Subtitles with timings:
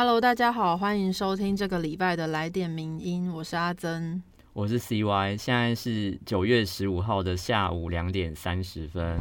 [0.00, 9.18] Hello，大家好，欢迎收听这个礼拜的来点名音，我是阿珍，我是 CY，现在是九月十五号的下午两点三十分。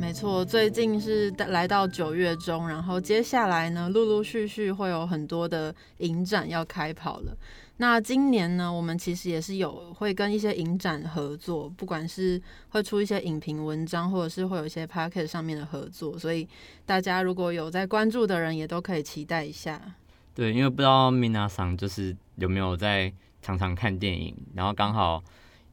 [0.00, 7.36] 没错，最近是来到九月中，然后接下来呢，陆陆续续会有很多的影展要开跑了。
[7.80, 12.40] 那今年呢，我们其实也是有会跟一些影展合作，不管是
[12.70, 16.46] 会出一些影评文章，或者是会有一些 p a c k e t 上面的合作，所以
[16.84, 19.80] 大家如果有在关注的人，也都可以期待一下。
[20.34, 25.22] 对，因为不知道 Mina 桑就是有没有在常常看电影，然后刚好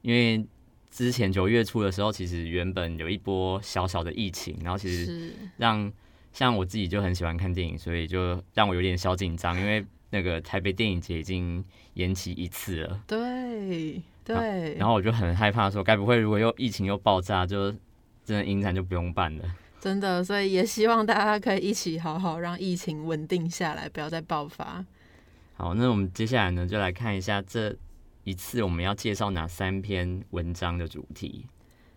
[0.04, 0.46] 因为
[0.92, 5.92] 之前九月初的时候，其实原本有一波小小的疫情，然后其实让
[6.32, 9.84] 像我自己就很喜欢看电影，所以就让我有点小紧张，因为。
[10.16, 11.62] 那个台北电影节已经
[11.96, 17.70] 延期一次了，对对，然后我就很害怕，说该不会如果又疫情又爆炸，就
[18.24, 19.44] 真的影展就不用办了。
[19.82, 24.86] 真的，所以也希望大家可以一起好好让疫情稳定下来，不要再爆发。
[25.56, 27.76] 好，那我们接下来呢，就来看一下这
[28.24, 31.46] 一次我们要介绍哪三篇文章的主题。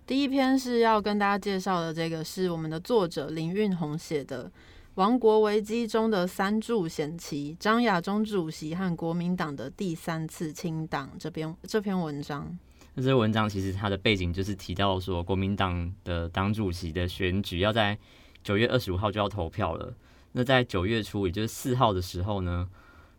[0.04, 4.50] 第一篇是要跟大家介绍的，这个是我们的作者林运红写的。
[4.98, 12.58] 王国危机中的三柱险棋，张亚中主席和国民党的第三次清党这篇这篇文章。
[12.94, 17.96] 那这文章其实它的背景就是提到说，国民党的党主席的选举要在
[18.42, 19.94] 九月二十五号就要投票了。
[20.32, 22.68] 那在九月初，也就是四号的时候呢，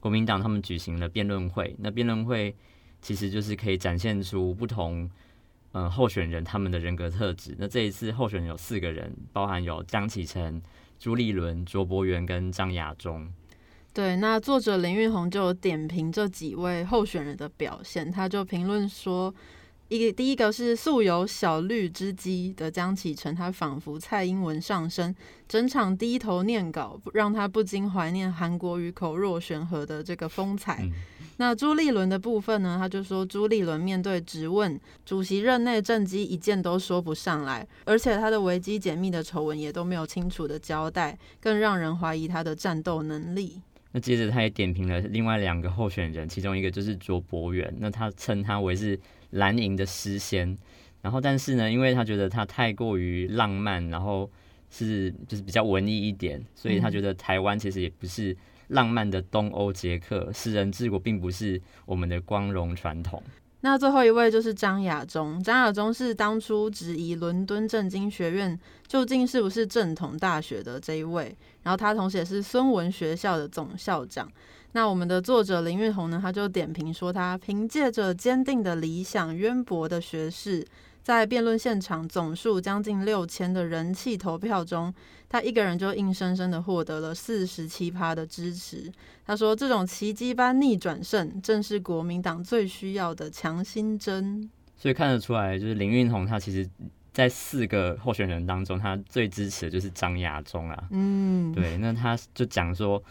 [0.02, 1.74] 国民党他们举行了辩论会。
[1.80, 2.54] 那辩论会
[3.02, 5.10] 其实就是可以展现出不同
[5.72, 7.56] 呃候选人他们的人格特质。
[7.58, 10.62] 那这一次候选人有四个人，包含有江启臣。
[11.00, 13.32] 朱立伦、卓博源跟张亚中，
[13.94, 19.34] 对，那作者林运宏就点评这几位候选人的表现，他就评论说，
[19.88, 25.16] 一第一个是素有小绿之基的江启臣，他仿佛蔡英文上身，
[25.48, 30.86] 整场低头念稿，让他不禁怀念韩国与口若悬河的这个风采。
[31.42, 32.76] 那朱立伦的部分呢？
[32.78, 43.62] 他就说，朱立伦面对质问，主席任内政绩一件都说不上来，而且他的危机解密的丑闻也都没有清楚的交代，更让人怀疑他的战斗能力。
[43.94, 50.58] 那接着他也点评了另外两个候选人，其中一个就是卓博远，那他称他为是蓝营的诗仙，
[51.02, 54.30] 然后但是呢，因为他觉得他太过于浪漫，然后
[54.70, 58.36] 是就是比较文艺一点，所以他觉得台湾其实也不是。
[58.70, 63.22] 浪漫的东欧捷克，世人治国并不是我们的光荣传统。
[63.62, 74.32] 那最后一位就是张亚中，张亚中是当初质疑伦敦政经学院究竟是不是正统大学的这一位，然后他同时也是孙文学校的总校长。
[74.72, 80.66] 那我们的作者林玉红呢，他就点评说，他凭借着坚定的理想、渊博的学识。
[81.04, 84.94] 在辩论现场总数将近六千的人气投票中，
[85.28, 88.92] 他一个人就硬生生的获得了四十七趴的支持。
[89.26, 96.68] 他说：“这种奇迹般逆转胜，正是国民党最需要的强心针。”所以看得出来，就是林运宏他其实，
[97.12, 100.84] 在四个候选人当中，他最支持的就是张亚中啊。
[100.92, 101.78] 嗯，对。
[101.78, 103.04] 那他就讲说，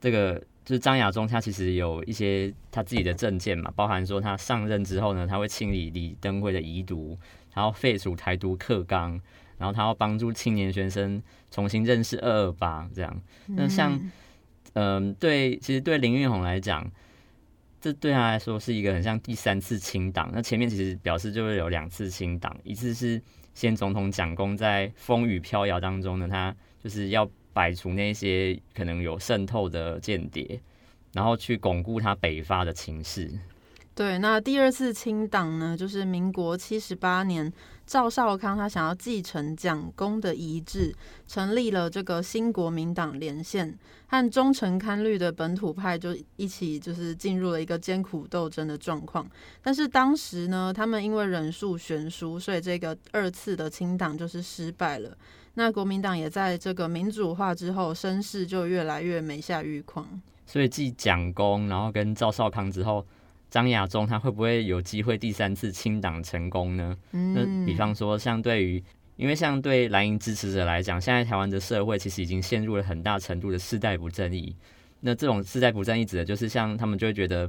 [0.00, 7.18] 这个就是张亚中，他其实有一些他自己的政见嘛，包含说他上任之后呢，他会清理李登辉的遗毒。
[7.54, 9.18] 然后废除台独课纲，
[9.56, 13.22] 然后他要帮助青年学生重新认识二二八，这样。
[13.46, 13.98] 那像，
[14.74, 16.86] 嗯，对，其实对林运宏来讲，
[17.80, 20.30] 这对他来说是一个很像第三次清党。
[20.34, 23.18] 那前面其实表示就是有两次清党，一次是
[23.54, 27.26] 先总统蒋公在风雨飘摇当中呢，他就是要
[27.56, 30.60] 摆除那些可能有渗透的间谍，
[31.14, 33.30] 然后去巩固他北伐的情势。
[33.94, 37.50] 对，那第二次清党呢，就是民国七十八年，
[37.86, 40.94] 赵少康他想要继承蒋公的遗志，
[41.26, 43.74] 成立了这个新国民党连线，
[44.06, 49.26] 和忠诚堪虑的本土派就一起就是进入了一个艰苦斗争的状况。
[49.62, 55.16] 但是当时呢，他们因为人数悬殊，所以这个二次的清党就是失败了。
[55.56, 60.06] 那国民党也在这个民主化之后，声势就越来越没下愈况。
[60.46, 63.04] 所以继蒋公，然后跟赵少康之后。
[63.48, 66.94] 张亚中他会不会有机会第三次清党成功呢？
[67.12, 68.82] 那比方说，像对于，
[69.14, 74.54] 因为像对蓝营支持者来讲，现在台湾的社会其实已经陷入了很大程度的世代不正义。
[75.00, 77.48] 那这种世代不正义指的就是像他们就会觉得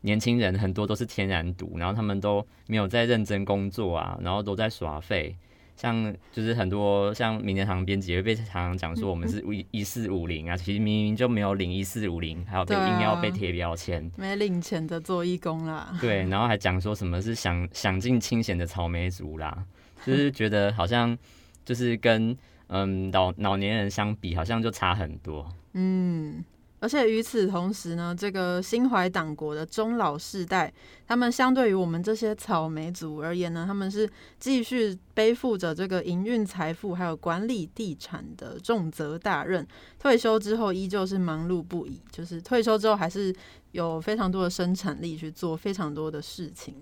[0.00, 5.36] 年轻人很多都是天然毒，然后他们都没有在认真工作啊，然后都在耍废。
[5.76, 15.94] 像就是很多像明年堂编辑会被常常讲说我们是一一四五零啊，其实明明就没有领一四五零，还有被硬要被贴标签，没领钱的做义工啦。
[16.00, 19.64] 对， 然后还讲说什么是享享尽清闲的草莓族啦。
[20.04, 21.16] 就是觉得好像
[21.64, 22.36] 就是跟
[22.68, 25.46] 嗯老老年人相比，好像就差很多。
[25.74, 26.44] 嗯。
[26.86, 30.72] 而且与此同时呢，这个心怀党国的中老世代，
[31.04, 39.66] 他们相对于我们这些草莓族而言呢，他们是继续背负着这个营运财富还有管理地产的重责大任。
[39.98, 43.34] 退休之后依旧是忙碌不已，就是退休之后还是
[43.72, 46.76] 有非常多的生产力去做非常多的事情。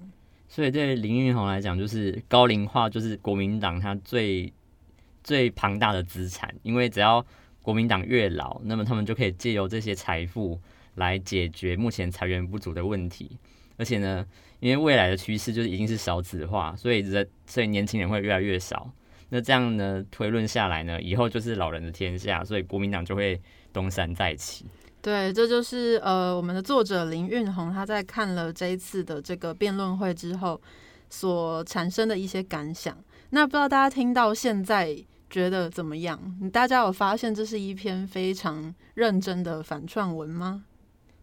[0.46, 4.52] 所以对林运宏来讲，就是高龄化就是国民党他最
[5.22, 7.24] 最庞大的资产，因为只要
[7.64, 10.60] 国民党越老，那么他们就可以借由这些财富
[10.96, 13.38] 来解决目前财源不足的问题。
[13.78, 14.24] 而且呢，
[14.60, 18.90] 因为未来的趋势就是已经是少子化，所以人所以年轻人会越来越少。
[19.30, 23.40] 那这样呢，推论下来呢，以后就是老人的天下，所以国民党就会
[23.72, 24.66] 东山再起。
[25.00, 30.60] 对，这就是呃，我们的作者林运宏他在看了这一次的这个辩论会之后
[31.08, 32.94] 所产生的一些感想。
[33.30, 35.02] 那不知道大家听到现在。
[35.34, 36.16] 觉得怎么样？
[36.52, 40.62] 大家有发现这是一篇非常认真的反串文吗？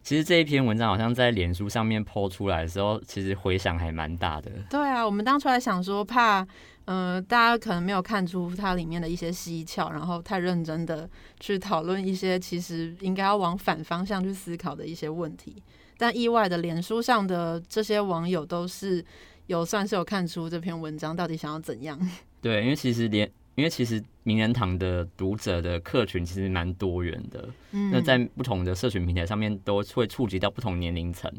[0.02, 4.50] 其实这一篇文章好像在脸书上面抛出来的时候，其实回响还蛮大的。
[4.68, 6.46] 对啊，我们当初还想说，怕
[6.84, 11.08] 呃大家可能没有看出它里面的一些蹊跷，然后太认真的
[11.40, 15.56] 去讨论一些其实应该要往反方向去思考的一些问题。
[15.96, 19.02] 但意外的，脸书上的这些网友都是
[19.46, 21.98] 有算是有看出这篇文章到底想要怎样。
[22.42, 23.30] 对，因为其实连。
[23.54, 31.32] 因为其实名人堂的读者的客群其实蛮多元的，那在不同的社群平台上面都会触及到不同年龄层。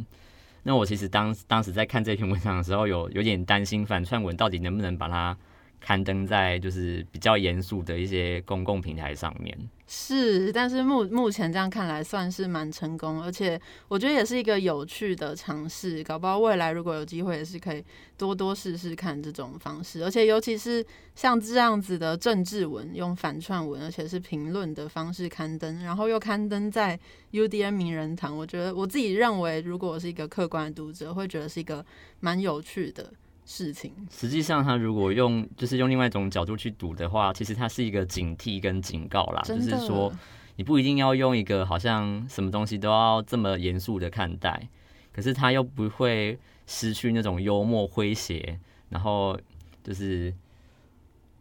[0.64, 5.38] 那我其实当当时在看这篇文章的时候，有有点担心反串文到底能不能把它。
[5.86, 9.54] 刊登在就是比较严肃的一些公共平台上面，
[9.96, 17.86] 是，但是目目前这样看来算是蛮成功，而且我觉得也是一个有趣的尝试，搞不好未来如果有机会也是可以
[18.18, 27.00] 多多试试看这种方式，而且尤其是像这样子的政治文，用反串文，而且是评论的方式刊登，然后又刊登在
[27.32, 31.86] UDN 名人堂，我觉得我自己认为，如果我是一个客观的读者，会觉得是一个
[32.20, 33.14] 蛮有趣的。
[33.46, 39.42] 事情实际上，他如果用就是用另外一种角度去读的话，其实它是一个警惕跟警告啦。
[39.44, 40.12] 就是说，
[40.56, 44.68] 你不一定要用一个好像什么东西都要这么严肃的看待，
[45.12, 46.38] 可是他又不会
[46.68, 48.60] 失去那种幽默诙谐，
[48.90, 49.40] 然后
[49.84, 50.34] 就是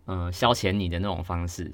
[0.06, 1.70] 嗯消遣你的那种方式。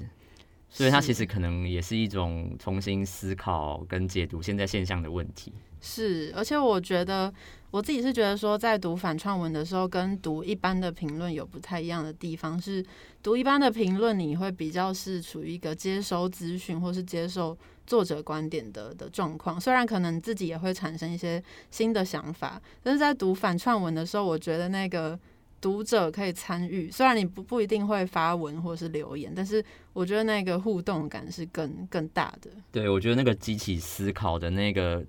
[0.69, 5.51] 所以，它其实可能也是一种重新思考跟解读现在现象的问题。
[5.81, 7.33] 是，而且我觉得
[7.71, 12.59] 我自己是觉得说，在读反串文的时候，跟读一般的评论有不太一样的地方。
[12.59, 12.85] 是
[13.23, 17.57] 读一般的评论，你会比较是处于一个接收资讯或是接受
[17.87, 19.59] 作者观点的的状况。
[19.59, 21.41] 虽然可能自己也会产生一些
[21.71, 25.17] 新的想法，但是在读反串文的时候，我觉得那个
[25.61, 26.89] 读者可以参与。
[26.89, 29.63] 虽然你不不一定会发文或是留言，但是
[29.93, 32.49] 我觉得那个互动感是更更大的。
[32.71, 35.03] 对，我觉得那个激起思考的那个。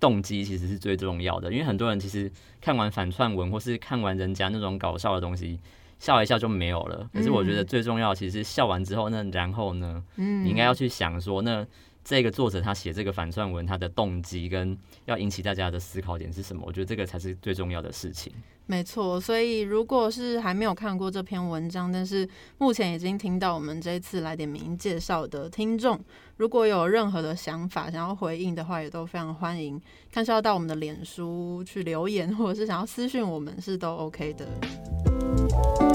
[0.00, 2.30] 动机其实是最重要的，因为很多人其实
[2.60, 5.58] 看完反串文或是看完人家那种搞笑的东西，
[5.98, 7.08] 笑一笑就没有了。
[7.10, 11.66] 可是我觉得最重要，其实笑完之后，那然后呢，你应该要去想说，那
[12.04, 16.62] 这个作者他写这个反串文，他的动机跟要引起大家的思考点是什么？
[16.66, 18.30] 我觉得这个才是最重要的事情。
[18.66, 22.28] 没错，所以如果是还没有看过这篇文章，但是
[22.58, 25.98] 目前已经听到我们这一次来点名介绍的听众，
[26.36, 29.80] 如果有任何的想法想要回应的话，也都非常欢迎，
[30.12, 35.93] 看是要到我们的脸书去留言，或者是想要私讯我们，是都 OK 的。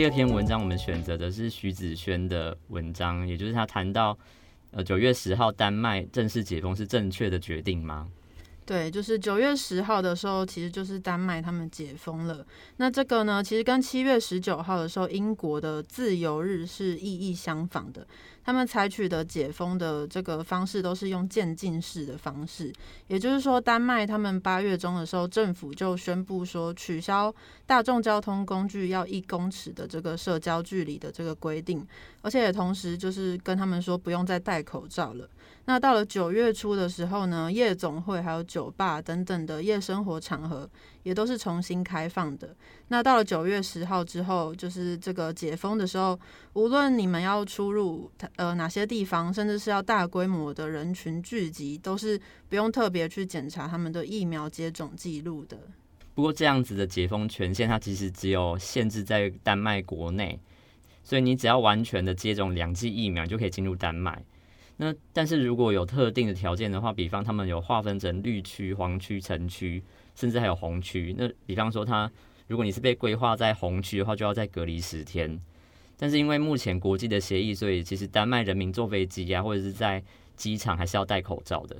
[0.00, 4.18] 第二篇文章，我们选择的是徐子轩的文章，也就是他谈到。
[4.70, 8.08] 呃，九月十号丹麦正式解封是正确的决定吗？
[8.70, 12.46] 对，就是九月十号的时候，其实就是丹麦他们解封了。
[12.76, 18.06] 那这个呢，其实跟七月十九号的时候英国的自由日是意义相仿的。
[18.44, 22.72] 他们采取的解封的这个方式都是用渐进式的方式，
[23.08, 27.34] 也就是说，丹麦他们八月中的时候，政府就宣布说取消
[27.66, 31.84] 大众交通工具要一公尺的这个社交距离的这个规定，
[32.22, 35.28] 而且也同时就是跟他们说不用再戴口罩了。
[35.66, 40.68] 那到了九月初的时候呢，夜总会还有酒吧等等的夜生活场合
[41.04, 42.56] 也都是重新开放的。
[42.88, 46.18] 那到了九月十号之后，就是这个解封的时候，
[46.54, 55.56] 无论你们要出入呃哪些地方，甚至是要大规模的人群聚集，都是不用特别去检查他们的疫苗接种记录的。
[56.14, 60.40] 不过这样子的解封权限，它其实只有限制在丹麦国内，
[61.04, 64.20] 所以你只要完全的接种两剂疫苗，就可以进入丹麦。
[64.82, 69.82] 那但是如果有特定的条件的话，比方他们有划分成绿区、黄区、橙区，
[70.14, 71.14] 甚至还有红区。
[71.18, 72.10] 那比方说他，
[72.46, 75.38] 如果你是被规划在红区的话，就要再隔离十天。
[75.98, 80.02] 但是因为目前国际的协议，所以其实丹麦人民坐飞机啊，或者是在
[80.34, 81.76] 机场还是要戴口罩的。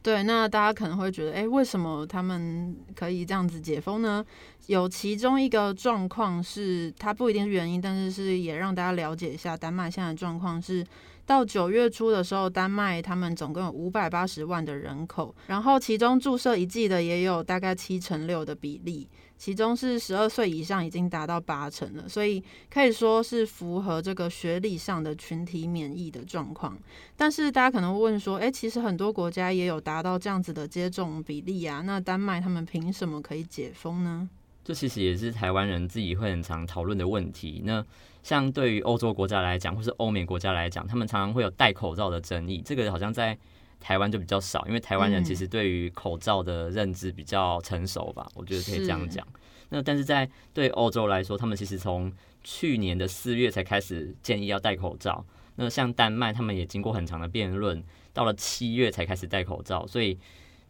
[0.00, 4.24] 对，那大家可能会觉得，哎，为什么他们可以这样子解封呢？
[4.68, 10.86] 有其中一个状况是，它不一定是原因，但是是也让大家了解一下丹麦现在的状况是。
[11.26, 22.40] 到九月初的时候，丹麦他们总共有五百八十万的人口，然后其中注射一剂的也有大概七成六的比例，其中是十二岁以上已经达到八成了，所以
[22.72, 26.78] 可以说是符合这个学历上的群体免疫的状况。
[27.16, 34.28] 但是大家可能会问说，诶，其实很多国家也有达到这样子的接种比例啊，那丹麦他们凭什么可以解封呢？
[34.66, 37.62] 这其实也是台湾人自己会很常讨论的问题。
[37.64, 37.86] 那
[38.24, 42.60] 像对于欧洲国家来讲，或是欧美国家来讲，他们常常会有戴口罩的争议。
[42.66, 43.38] 这个好像在
[43.78, 49.24] 台湾就比较少，因为台湾人其实对于口罩的认知比较成熟吧，我觉得可以这样讲。
[49.68, 55.24] 那但是在对欧洲来说，他们其实从去年的四月才开始建议要戴口罩。
[55.54, 57.80] 那像丹麦，他们也经过很长的辩论，
[58.12, 59.86] 到了七月才开始戴口罩。
[59.86, 60.18] 所以，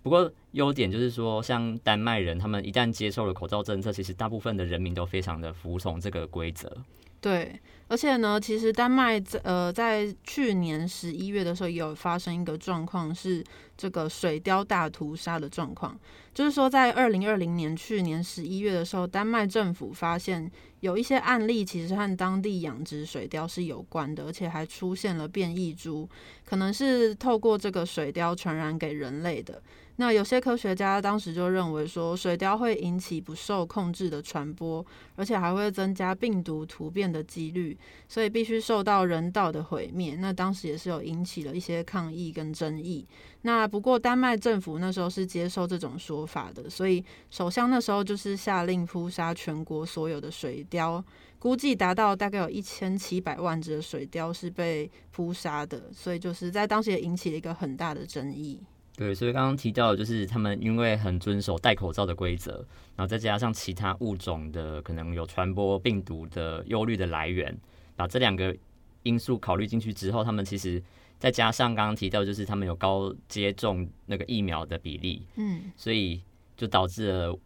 [0.06, 6.72] 不过优点就是说，像丹麦人，他们一旦接受了口罩政策，其实大部分的人民都非常的服从这个规则。
[7.20, 7.58] 对，
[7.88, 13.42] 而且呢，其实丹麦在呃在去年十一月的时候，也有发生一个状况，是
[13.76, 15.98] 这个水貂大屠杀的状况。
[16.32, 20.48] 就是说，在二零二零年去年十一月的时候，丹麦政府发现
[20.78, 26.08] 有一些案例，其实和当地养殖水貂是有关的，而且还出现了变异株，
[26.44, 29.60] 可能是透过这个水貂传染给人类的。
[29.98, 34.84] 那有些科学家当时就认为说，水貂会引起不受控制的传播，
[35.14, 37.76] 而且还会增加病毒突变的几率，
[38.06, 40.14] 所以必须受到人道的毁灭。
[40.16, 43.06] 那当时也是有引起了一些抗议跟争议。
[43.40, 51.02] 那不过丹麦政府那时候是接受这种说法的，所以首相那时候就是下令扑杀全国所有的水貂，
[51.38, 58.60] 估计达到大概有一千七百万只的水貂是被扑杀的，所以就是在当时也引起了一个很大的争议。
[58.96, 62.52] 对，所以刚刚提到的就是他们因为很遵守戴口罩的规则，
[62.96, 67.54] 然后再加上其他物种的可能有传播病毒的忧虑的来源，
[67.94, 68.56] 把这两个
[69.02, 70.82] 因素考虑进去之后，他们其实
[71.18, 76.22] 再加上刚刚提到就是他们有高接种那个疫苗的比例，嗯，所以
[76.56, 77.38] 就导致了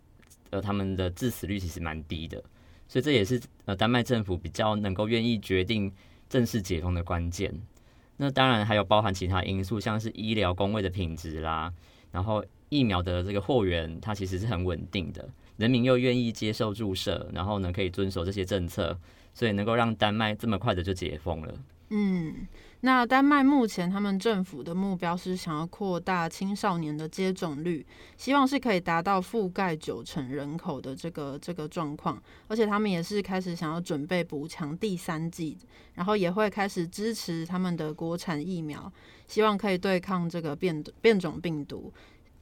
[0.50, 2.40] 呃他们的致死率其实蛮低的，
[2.87, 5.92] 所以这也是呃丹麦政府比较能够愿意决定
[6.28, 7.52] 正式解封的关键。
[8.22, 11.72] 那当然还有包含其他因素，像是医疗工位的品质啦，
[12.12, 18.94] 然后疫苗的这个货源，它其实是很稳定的，人民又愿意接受注射，然后呢可以遵守这些政策，
[19.32, 21.54] 所以能够让丹麦这么快的就解封了。
[21.90, 22.49] 嗯。
[22.82, 27.85] 那丹麦目前他们政府的目标是想要扩大青少年的接种率，
[28.16, 35.59] 希望是可以达到覆盖九成人口的这个这个状况，而且他们也是开始想要准备补强第三季，
[35.92, 38.90] 然后也会开始支持他们的国产疫苗，
[39.26, 41.92] 希望可以对抗这个变变种病毒，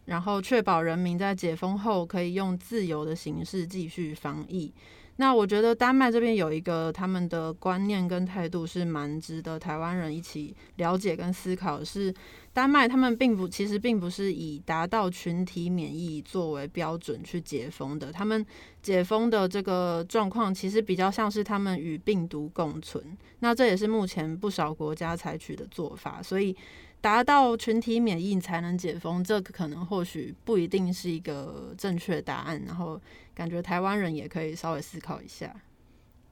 [0.05, 4.73] 然后确保人民在解封后可以用自由的形式继续防疫。
[5.21, 11.83] 那我觉得丹麦这边有一个他们的观念跟态度是蛮值得台湾人一起了解跟思考。
[11.83, 12.15] 是
[12.53, 18.47] 丹麦他们并不其实并不是以达到群体免疫作为标准去解封的，他们
[18.81, 23.05] 解封的这个状况其实比较像是他们与病毒共存。
[23.41, 26.57] 那这也是目前不少国家采取的做法，所以。
[27.01, 32.61] 达到群体免疫才能解封，这可能或许不一定是一个正确答案。
[32.67, 33.01] 然后
[33.35, 35.55] 感觉台湾人也可以稍微思考一下。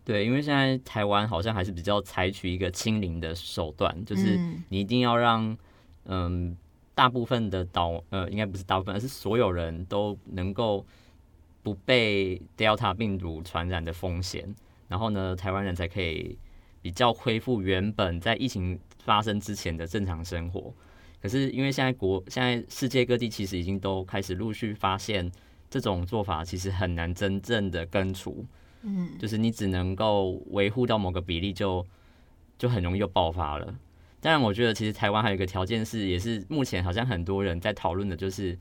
[0.05, 5.57] 对，因为现在台湾好像还是比较采取一个清零的手段，就是你一定要让
[6.05, 6.57] 嗯
[6.95, 10.85] 大部分的岛呃应该不是大部分，而是所有人都能够
[11.63, 14.53] 不被 Delta 病毒传染的风险，
[14.89, 16.37] 然后呢台湾人才可以
[16.83, 18.81] 比较恢复原本在疫情。
[19.07, 20.75] 发生之前的正常生活，
[21.23, 25.31] 可是因为现在国现在世界各地其实已经都开始陆续发现
[25.71, 28.45] 这种做法其实很难真正的根除，
[28.83, 31.87] 嗯，就是你只能够维护到某个比例就
[32.59, 33.79] 就很容易就爆发了。
[34.21, 38.59] 当然，我觉得其实台湾还有一个条件是，也是目前好像很多人在讨论的，就是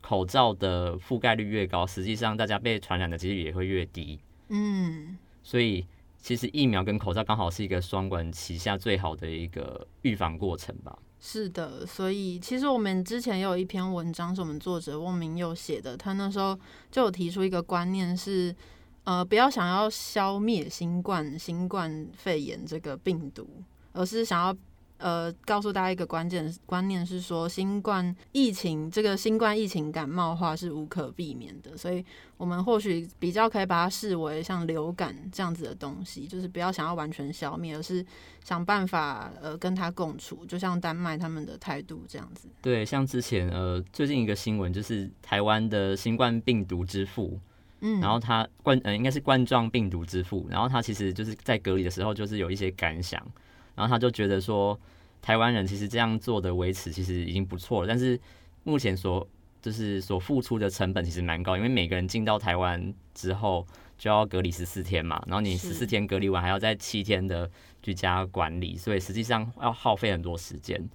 [0.00, 4.18] 口罩的覆盖率越高，实际上大家被传染的几率也会越低，
[4.48, 5.86] 嗯，所以。
[6.22, 10.96] 其实疫苗跟口罩刚好是一个双管齐下最好的一个预防过程吧。
[11.18, 16.58] 是的，所以其实我们之前也有一篇文章是我们作者翁明佑写的，他那时候
[16.90, 18.54] 就有提出一个观念是，
[19.04, 23.48] 呃，不要想要消灭新冠、新冠肺炎这个病毒，
[23.92, 24.56] 而是想要
[25.02, 32.04] 呃，告诉大家一个关键观念是说，新冠疫情这个新冠疫情感冒化是无可避免的，所以
[32.36, 38.06] 我们或许比较可以把它视为像流感这样子的东西，就是不要想要完全消灭，而是
[38.44, 42.48] 想办法呃跟它共处，就像丹麦他们的态度这样子。
[42.60, 47.40] 对，像之前呃最近一个新闻就是台湾的新冠病毒之父，
[47.80, 53.20] 嗯，然后他冠呃应该是冠状病毒之父，然后他其实就是在隔离的时候就是有一些感想。
[53.74, 54.78] 然后他就觉得说，
[55.20, 58.18] 台湾人其实这样做的维持其实已经不错了，但是
[58.64, 59.26] 目前所
[59.60, 67.48] 就是所付出的成本其实蛮高，因为每个人进到台湾之后就要隔离十四天嘛，然后你十四天隔离完还要在七天的
[67.80, 70.88] 居家管理，所以实际上要耗费很多时间。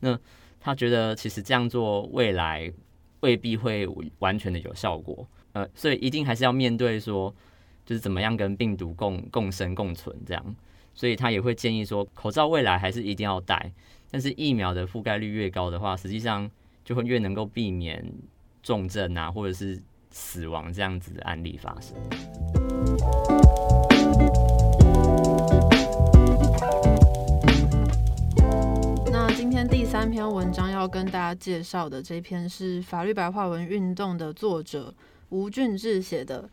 [0.00, 0.18] 那
[0.58, 2.72] 他觉得其实这样做未来
[3.20, 3.86] 未必会
[4.20, 7.34] 完全的有效果，呃，所以一定还是要面对说，
[7.84, 10.56] 就是怎么样跟病毒共共生共存这样。
[10.94, 13.72] 所以他也会建议说，口罩未来还是一定要戴，
[14.10, 16.48] 但是疫苗的覆盖率越高的话，实际上
[16.84, 18.04] 就会越能够避免
[18.62, 21.96] 重症啊，或者是死亡这样子的案例发生。
[29.10, 34.94] 那今天第三篇文章要跟大家介绍的这篇是法律白话文运动的作者
[35.30, 36.48] 吴俊志写的。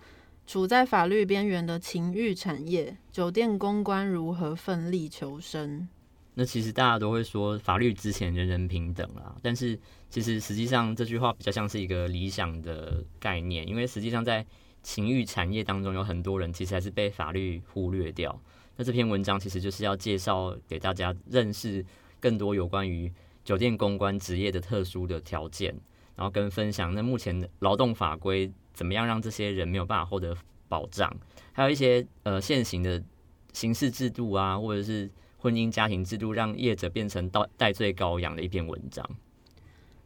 [0.52, 5.88] 处在法律边缘的情欲产业，酒店公关如何奋力求生？
[6.34, 9.80] 那其实大家都会说法律之前人人平等啊，但是
[10.10, 14.46] 其实实际上这句话比较像是一个理想的概念，因为实际上在
[14.84, 18.38] 情欲产业当中有很多人其实还是被法律忽略掉。
[18.76, 21.86] 那这篇文章其实就是要介绍给大家认识
[22.20, 23.10] 更多有关于
[23.46, 25.74] 酒店公关职业的特殊的条件，
[26.14, 28.52] 然后跟分享那目前的劳动法规。
[28.74, 30.36] 怎么样让这些人没有办法获得
[30.68, 31.12] 保障？
[31.54, 33.04] 还有一些呃现行的
[33.54, 39.08] 刑事制度啊，或者是婚姻家庭制度，让业者变成到戴罪羔羊的一篇文章。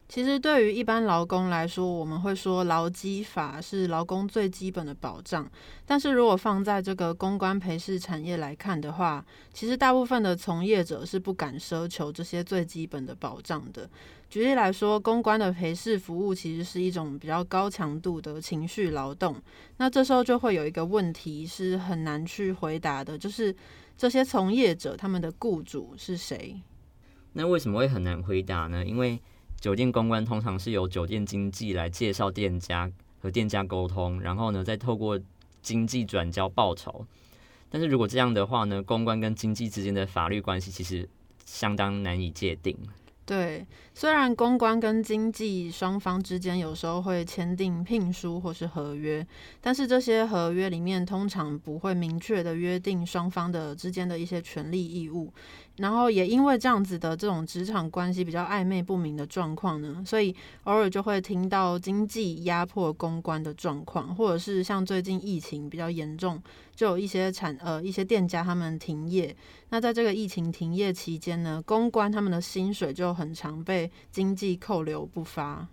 [0.08, 5.50] 其实对于一般劳工来说，我们会说劳基法是劳工最基本的保障。
[5.84, 13.90] 但是如果放在这个公关陪侍产业来看的话，其实大部分的从业者是不敢奢求这些最基本的保障的。
[14.30, 19.34] 举例来说，公关的陪侍服务其实是一种比较高强度的情绪劳动。
[19.76, 23.54] 那这时候就会有一个问题是很难去回答的，就是
[23.96, 26.60] 这些从业者他们的雇主是谁？
[27.32, 28.84] 那为什么会很难回答呢？
[28.84, 29.20] 因为
[29.60, 32.90] 酒店公关通常是由酒店经纪来介绍店家
[33.20, 35.18] 和店家沟通，然后呢再透过
[35.62, 37.04] 经济转交报酬。
[37.68, 41.08] 但是如果这样的话呢，公关跟经济之间的法律关系其实
[41.44, 42.76] 相当难以界定。
[43.24, 49.26] 对，虽然公关跟经济双方之间有时候会签订聘书或是合约，
[49.60, 55.32] 但是这些合约里面通常不会明确的约定双方的之间的一些权利义务。
[55.76, 60.34] 然后也因为这样子的这种职场关系比较暧昧不明的状况呢，所以
[60.64, 66.42] 偶尔就会听到经济压迫公关的状况，或者是像最近疫情比较严重，
[66.74, 69.36] 就有一些产呃一些店家他们停业。
[69.68, 75.68] 那在这个疫情停业期间呢，公关他们的薪水就很常被经济扣留不发。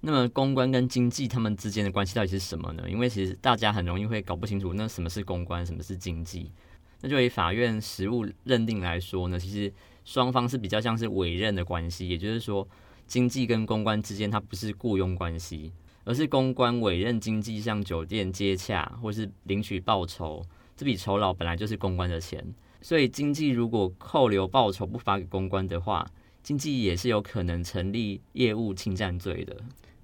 [0.00, 2.88] 那么公关跟经济他们之间的关系到底是什么呢？
[2.88, 6.52] 因为其实大家很容易会搞不清楚，那什么是公关，什么是经济。
[7.00, 9.72] 那就以法院实务认定来说呢，其实
[10.04, 12.66] 双方是比较像是委任的关系，也就是说，
[13.06, 15.72] 经济跟公关之间它不是雇佣关系，
[16.04, 20.44] 而是公关委任经济向酒店接洽或是领取报酬，
[20.76, 22.44] 这笔酬劳本来就是公关的钱，
[22.80, 26.06] 所以经济如果扣留报酬不发给公关的话，
[26.42, 29.56] 经济也是有可能成立业务侵占罪的。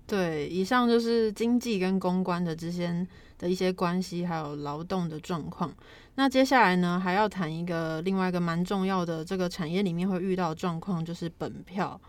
[0.07, 5.73] 对，以上就是经济跟公关的之间的一些关系，还有劳动的状况。
[6.17, 12.01] 那接下来呢，还要谈一个另外一个蛮重要的这个产业里面会遇到状况，就是本票。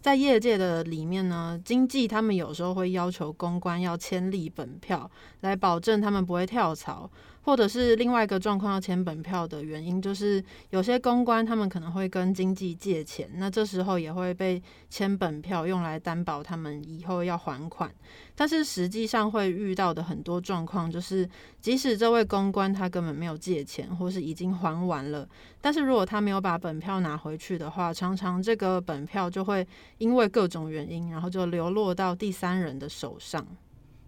[0.00, 7.10] 在业界的里面呢，经济他们有时候会要求公关要签立本票，来保证他们不会跳槽。
[7.42, 17.90] 或者是另外一个状况要签本票的原因，就是有些公关他们可能会跟经纪借钱，那这时候也会被签本票用来担保他们以后要还款。
[18.34, 21.28] 但是实际上会遇到的很多状况，就是
[21.60, 25.28] 即使这位公关他根本没有借钱，或是已经还完了，
[25.60, 29.66] 但是如果他没有把本票拿回去的话，常常这个本票就会
[29.98, 33.46] 因为各种原因，然后就流落到第三人的手上。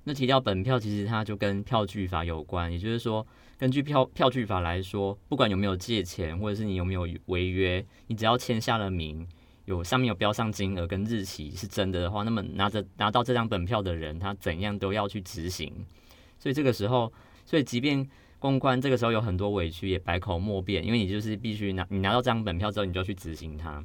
[0.04, 3.24] 那提到本票，其实它就跟票据法有关，也就是说，
[3.56, 9.24] 根据票票据法来说，不管有没有借钱，或者是你有没有违约，你只要签下了名，
[9.66, 15.72] 有上面有标上金额跟日期是真的的话，那么拿着拿到这张本票的人，他怎样都要去执行。
[16.38, 17.12] 所以这个时候，
[17.46, 18.04] 所以即便
[18.40, 23.84] 公关这个时候有很多委屈，也百口莫辩，因为你就是必须拿你拿到这张本票之后，你就要去执行它。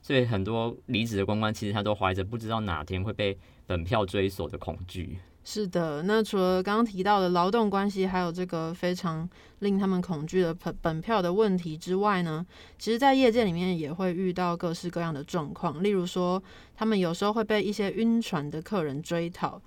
[0.00, 3.36] 所以很多离职的公关其实他都怀着不知道哪天会被
[3.66, 5.18] 本票追索的恐惧。
[5.44, 9.28] 是的，那除了刚刚提到的劳动关系，还有这个非常
[9.58, 12.46] 令他们恐惧的本本票的问题之外呢，
[12.78, 16.40] 其实，在业界里面也会遇到各式各样的状况，例如说，
[16.76, 19.60] 他们有时候会被一些晕船的客人追讨。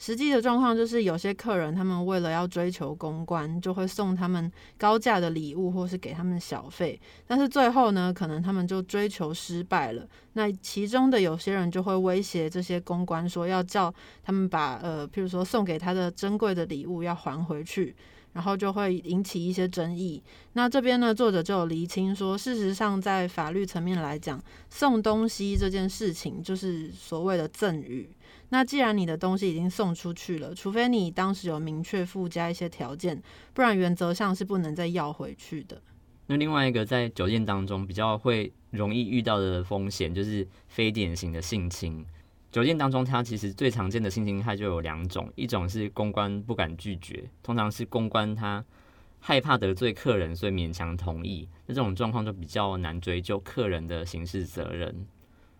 [0.00, 6.98] 实际的状况就是，有些客人他们为了要追求公关，就会送他们高价的礼物，或是给他们小费。
[7.26, 10.08] 但是最后呢，可能他们就追求失败了。
[10.32, 17.94] 那其中的有些人就会威胁这些公关，说要叫他们把呃，譬如说送给他的珍贵的礼物要还回去，
[18.32, 20.22] 然后就会引起一些争议。
[20.54, 28.08] 那这边呢，作者就有厘清说，事实上在法律层面来讲，送东西这件事情就是所谓的赠与。
[28.50, 33.22] 那既然你的东西已经送出去了，除非你当时有明确附加一些条件，
[33.54, 35.80] 不然原则上是不能再要回去的。
[36.26, 42.04] 那另外一个在酒店当中比较会容易遇到的风险，就是非典型的性侵。
[42.52, 48.64] 酒店当中，它其实最常见的性侵害就有两种，一种是公关不敢拒绝，通常是公关他
[49.20, 51.48] 害怕得罪客人，所以勉强同意。
[51.66, 55.06] 那这种状况就比较难追究客人的刑事责任。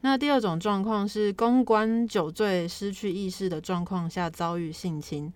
[0.02, 5.30] 那第二种状况是公关酒醉失去意识的状况下遭遇性侵。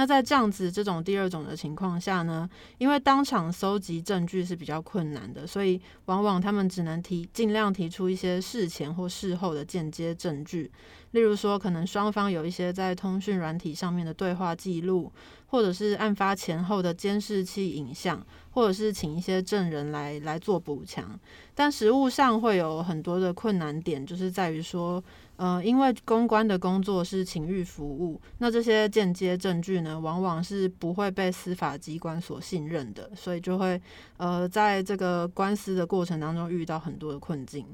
[0.00, 10.72] 那在这样子这种第二种的情况下呢，因为当场搜集证据是比较困难的，所以往往他们只能提尽量提出一些事前或事后的间接证据。
[11.10, 15.12] 例如说，可能双方有一些在通讯软体上面的对话记录，
[15.48, 21.20] 或者是案发前后的监视器影像，或者是请一些证人来来做补强。
[21.54, 25.02] 但实物上会有很多的困难点，就是在于说，
[25.40, 33.80] 呃，因为公关的工作是情欲服务，那这些间接证据呢，往往是不会被司法机关所信任的，所以就会
[34.18, 37.66] 呃，在这个官司的过程当中遇到很多的困境。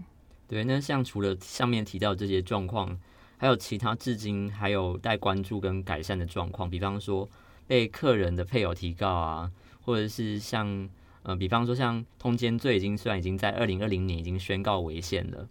[0.46, 2.96] 对，那像除了上面提到这些状况。
[3.38, 7.29] 还有其他至今还有待关注跟改善的状况，比方说
[7.66, 9.52] 被客人的配偶提告啊，
[9.83, 10.88] 或者是像
[11.22, 15.46] 呃，比方说像通奸罪，已经虽然已经在二零二零年已经宣告违宪了，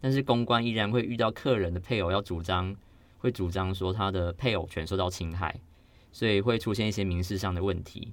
[0.00, 2.74] 但是公关依然会遇到客人的配偶要主张，
[3.18, 5.54] 会主张说他的配偶权受到侵害，
[6.10, 8.08] 所以会出现一些民事上的问题。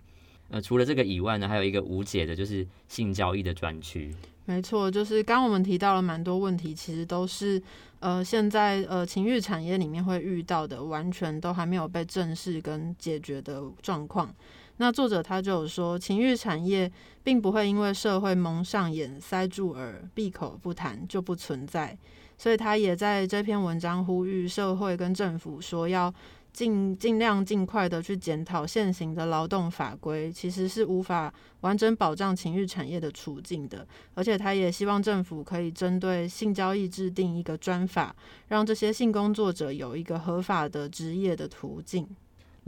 [0.49, 4.13] 呃，除了这个以外呢，还有一个无解的就是性交易的专区。
[4.45, 7.61] 没错，就是刚我们提到了蛮多问题，其实都是
[7.99, 14.33] 呃现在呃情欲产业里面会遇到的，完全都还没有被正视跟解决的状况。
[14.77, 16.91] 那作者他就有说，情欲产业
[17.23, 21.97] 并不会因为社会蒙上眼、塞住耳、闭口不谈就不存在，
[22.37, 26.13] 所以他也在这篇文章呼吁社会跟政府说要。
[26.53, 33.87] 尽尽量尽快的去检讨现行的劳动法规，其实是无法完整保障情欲产业的处境的。
[34.15, 38.15] 而且，他也希望政府可以针对性交易制定一个专法，
[38.47, 42.07] 让这些性工作者有一个合法的职业的途径。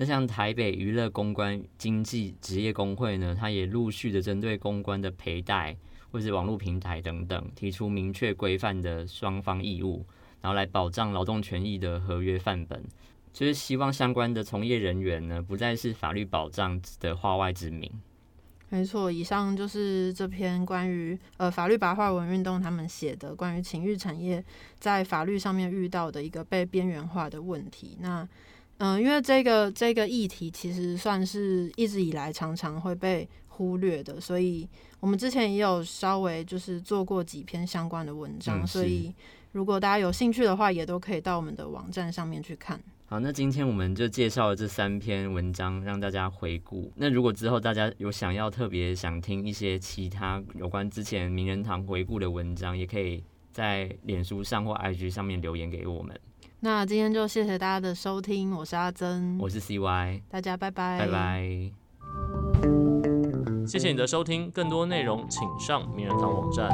[0.01, 5.75] 那像台北娱乐公关经济职业工会呢，它也陆续的针对公关的陪带
[6.09, 10.05] 或是网络平台等等，提出明确规范的双方义务，
[10.39, 12.81] 然后来保障劳动权益的合约范本。
[13.33, 17.91] 就是希望相关的从业人员呢，不再是法律保障的化外之名。
[18.69, 24.41] 没错，以上就是这篇关于呃法律白话文运动他们写的关于情欲产业
[24.79, 27.97] 在法律上面遇到的一个被边缘化的问题。
[27.99, 28.25] 那
[28.79, 34.67] 嗯，因为这个这个议题其实算是一直以来常常会被忽略的，所以
[35.01, 39.13] 我们之前也有稍微就是做过几篇相关的文章，所以
[39.51, 42.79] 如果大家有兴趣的话，也都可以到我们的网站上面去看。
[43.07, 46.89] 好，那今天我们就介绍了这三篇文章，让大家回顾。
[46.95, 56.17] 那如果之后大家有想要特别想听一些其他有关之前名人堂回顾的文章，也可以在脸书上或 IG 上面留言给我们。
[56.61, 61.71] 那今天就谢谢大家的收听，我是阿珍，我是 CY，大家拜拜，拜拜。
[63.65, 66.69] 谢谢你的收听，更多内容请上名人堂网站。